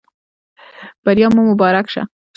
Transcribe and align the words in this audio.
بریا 1.03 1.27
مو 1.35 1.41
مبارک 1.51 1.87
شه 1.93 2.01